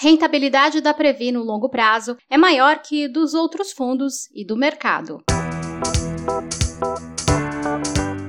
[0.00, 5.24] rentabilidade da Previ no longo prazo é maior que dos outros fundos e do mercado.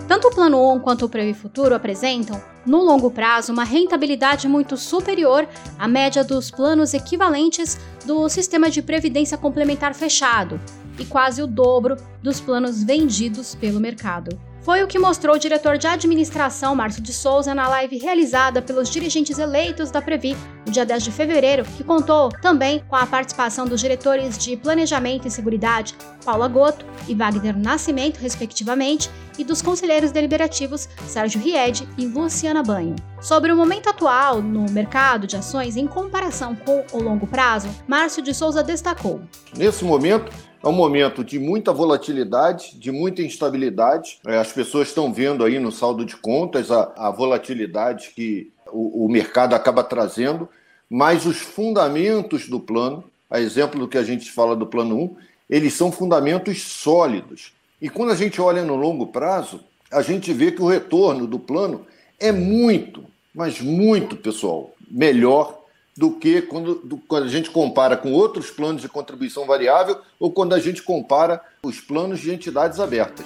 [0.07, 4.75] Tanto o Plano 1 quanto o Previ Futuro apresentam, no longo prazo, uma rentabilidade muito
[4.75, 5.47] superior
[5.77, 10.59] à média dos planos equivalentes do sistema de previdência complementar fechado
[10.97, 14.48] e quase o dobro dos planos vendidos pelo mercado.
[14.61, 18.89] Foi o que mostrou o diretor de administração, Márcio de Souza, na live realizada pelos
[18.89, 23.65] dirigentes eleitos da Previ no dia 10 de fevereiro, que contou também com a participação
[23.65, 25.95] dos diretores de Planejamento e Seguridade,
[26.25, 32.95] Paula Goto e Wagner Nascimento, respectivamente, e dos conselheiros deliberativos Sérgio Ried e Luciana Banho.
[33.21, 38.21] Sobre o momento atual no mercado de ações em comparação com o longo prazo, Márcio
[38.21, 39.21] de Souza destacou.
[39.55, 40.29] Nesse momento,
[40.61, 44.19] é um momento de muita volatilidade, de muita instabilidade.
[44.25, 49.05] É, as pessoas estão vendo aí no saldo de contas a, a volatilidade que o,
[49.05, 50.49] o, mercado acaba trazendo,
[50.89, 55.15] mas os fundamentos do plano, a exemplo do que a gente fala do plano 1,
[55.49, 57.53] eles são fundamentos sólidos.
[57.81, 61.39] E quando a gente olha no longo prazo, a gente vê que o retorno do
[61.39, 61.85] plano
[62.19, 65.58] é muito, mas muito, pessoal, melhor
[65.99, 70.31] do que quando, do, quando a gente compara com outros planos de contribuição variável ou
[70.31, 73.25] quando a gente compara os planos de entidades abertas.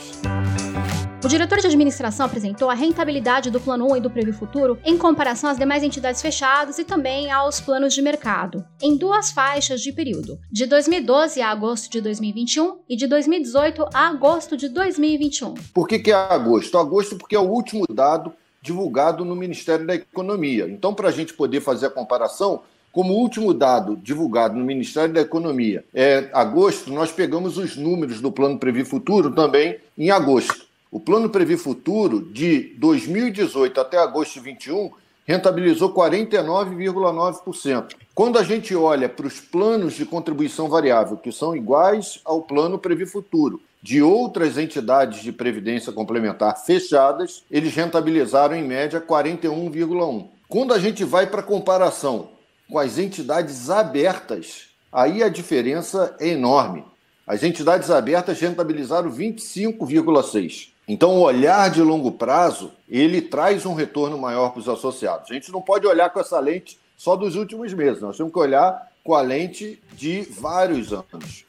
[1.24, 4.98] O diretor de administração apresentou a rentabilidade do Plano 1 e do Previ Futuro em
[4.98, 9.94] comparação às demais entidades fechadas e também aos planos de mercado, em duas faixas de
[9.94, 15.54] período, de 2012 a agosto de 2021 e de 2018 a agosto de 2021.
[15.74, 16.78] Por que, que é agosto?
[16.78, 20.66] Agosto porque é o último dado divulgado no Ministério da Economia.
[20.70, 22.62] Então, para a gente poder fazer a comparação,
[22.94, 28.32] como último dado divulgado no Ministério da Economia é agosto, nós pegamos os números do
[28.32, 30.66] Plano Previ Futuro também em agosto.
[30.90, 34.92] O Plano Previ Futuro, de 2018 até agosto de 2021,
[35.26, 37.96] rentabilizou 49,9%.
[38.16, 42.78] Quando a gente olha para os planos de contribuição variável, que são iguais ao Plano
[42.78, 50.30] Previ Futuro, de outras entidades de previdência complementar fechadas, eles rentabilizaram em média 41,1.
[50.48, 52.30] Quando a gente vai para comparação
[52.72, 56.86] com as entidades abertas, aí a diferença é enorme.
[57.28, 60.70] As entidades abertas rentabilizaram 25,6.
[60.88, 65.30] Então, o olhar de longo prazo, ele traz um retorno maior para os associados.
[65.30, 68.40] A gente não pode olhar com essa lente só dos últimos meses, nós temos que
[68.40, 71.46] olhar com a lente de vários anos.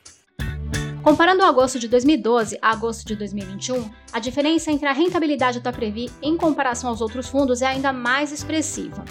[1.04, 6.10] Comparando agosto de 2012 a agosto de 2021, a diferença entre a rentabilidade da Previ
[6.22, 9.04] em comparação aos outros fundos é ainda mais expressiva.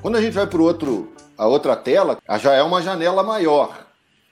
[0.00, 3.84] Quando a gente vai para outro, a outra tela, já é uma janela maior.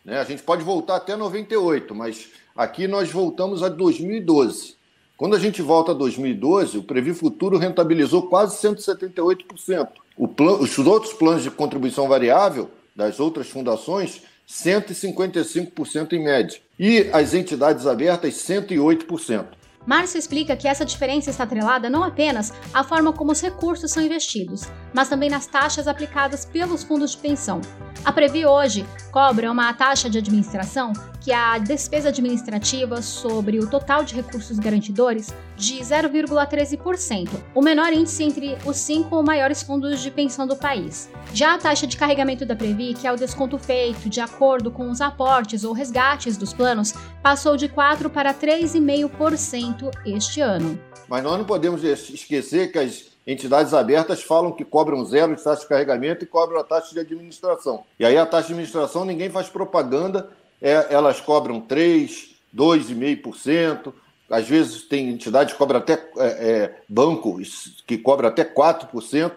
[0.05, 0.21] Né?
[0.21, 4.77] A gente pode voltar até 98, mas aqui nós voltamos a 2012.
[5.17, 9.89] Quando a gente volta a 2012, o Previ Futuro rentabilizou quase 178%.
[10.37, 16.59] Plan, os outros planos de contribuição variável das outras fundações 155% em média.
[16.79, 19.59] E as entidades abertas, 108%.
[19.87, 24.03] Márcio explica que essa diferença está atrelada não apenas à forma como os recursos são
[24.03, 27.61] investidos, mas também nas taxas aplicadas pelos fundos de pensão.
[28.05, 30.93] A Previ hoje cobra uma taxa de administração,
[31.23, 37.93] que é a despesa administrativa sobre o total de recursos garantidores, de 0,13%, o menor
[37.93, 41.11] índice entre os cinco maiores fundos de pensão do país.
[41.35, 44.89] Já a taxa de carregamento da Previ, que é o desconto feito de acordo com
[44.89, 50.79] os aportes ou resgates dos planos, passou de 4 para 3,5% este ano.
[51.09, 55.63] Mas nós não podemos esquecer que as entidades abertas falam que cobram zero de taxa
[55.63, 57.83] de carregamento e cobram a taxa de administração.
[57.99, 60.31] E aí a taxa de administração ninguém faz propaganda,
[60.63, 63.93] é, elas cobram 3, 2,5%.
[64.31, 67.41] Às vezes tem entidade que cobra até é, é, banco
[67.87, 69.33] que cobra até 4%,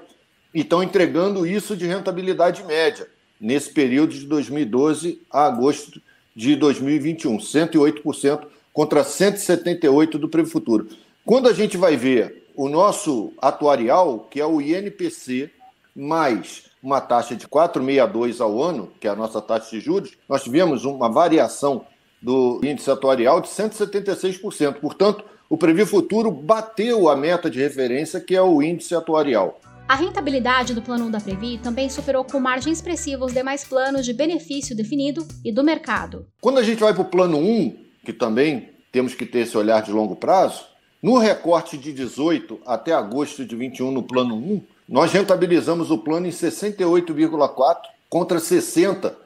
[0.54, 3.08] e estão entregando isso de rentabilidade média
[3.40, 6.02] nesse período de 2012 a agosto
[6.36, 10.88] de 2021, 108% contra 178% do Previ Futuro.
[11.26, 15.50] Quando a gente vai ver o nosso atuarial, que é o INPC,
[15.96, 20.44] mais uma taxa de 4,62 ao ano, que é a nossa taxa de juros, nós
[20.44, 21.86] tivemos uma variação
[22.22, 24.76] do índice atuarial de 176%.
[24.76, 29.60] Portanto, o Previ Futuro bateu a meta de referência, que é o índice atuarial.
[29.88, 34.06] A rentabilidade do plano 1 da Previ também superou com margem expressiva os demais planos
[34.06, 36.26] de benefício definido e do mercado.
[36.40, 37.76] Quando a gente vai para o plano 1,
[38.06, 40.64] que também temos que ter esse olhar de longo prazo,
[41.04, 46.28] no recorte de 18 até agosto de 21 no plano 1, nós rentabilizamos o plano
[46.28, 47.76] em 68,4
[48.08, 49.18] contra 60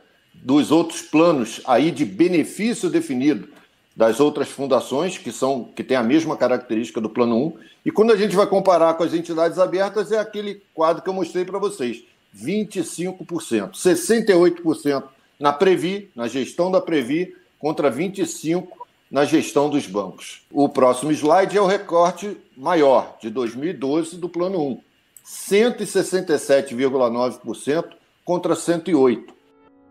[0.44, 3.48] dos outros planos aí de benefício definido
[3.96, 7.54] das outras fundações que são que têm a mesma característica do plano 1.
[7.86, 11.14] E quando a gente vai comparar com as entidades abertas é aquele quadro que eu
[11.14, 12.04] mostrei para vocês.
[12.36, 13.72] 25%.
[13.72, 15.04] 68%
[15.40, 18.68] na Previ, na gestão da Previ, contra 25%
[19.10, 20.42] na gestão dos bancos.
[20.52, 24.82] O próximo slide é o recorte maior, de 2012, do Plano 1.
[25.26, 27.86] 167,9%
[28.26, 29.35] contra 108%.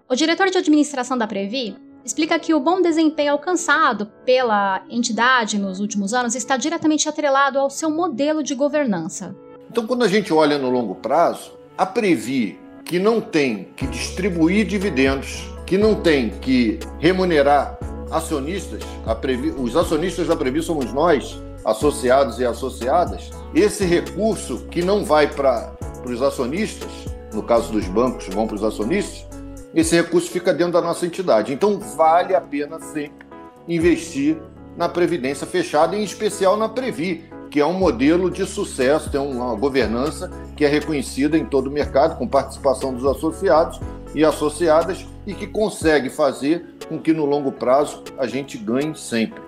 [0.07, 1.75] O diretor de administração da Previ
[2.05, 7.71] explica que o bom desempenho alcançado pela entidade nos últimos anos está diretamente atrelado ao
[7.71, 9.35] seu modelo de governança.
[9.71, 14.67] Então, quando a gente olha no longo prazo, a Previ, que não tem que distribuir
[14.67, 17.79] dividendos, que não tem que remunerar
[18.11, 18.83] acionistas,
[19.23, 25.29] Previ, os acionistas da Previ somos nós, associados e associadas, esse recurso que não vai
[25.29, 25.75] para
[26.05, 26.91] os acionistas,
[27.33, 29.34] no caso dos bancos, vão para os acionistas,
[29.75, 31.53] esse recurso fica dentro da nossa entidade.
[31.53, 33.27] Então, vale a pena sempre
[33.67, 34.37] investir
[34.77, 39.55] na Previdência fechada, em especial na Previ, que é um modelo de sucesso, tem uma
[39.55, 43.81] governança que é reconhecida em todo o mercado, com participação dos associados
[44.15, 49.43] e associadas, e que consegue fazer com que no longo prazo a gente ganhe sempre.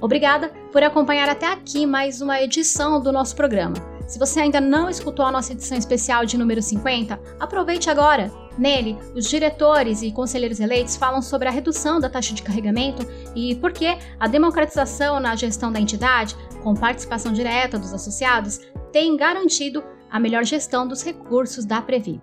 [0.00, 3.74] Obrigada por acompanhar até aqui mais uma edição do nosso programa.
[4.06, 8.47] Se você ainda não escutou a nossa edição especial de número 50, aproveite agora.
[8.58, 13.54] Nele, os diretores e conselheiros eleitos falam sobre a redução da taxa de carregamento e
[13.54, 16.34] por que a democratização na gestão da entidade,
[16.64, 18.60] com participação direta dos associados,
[18.92, 22.20] tem garantido a melhor gestão dos recursos da Previ.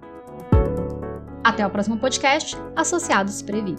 [1.41, 3.75] Até o próximo podcast, Associados Previ.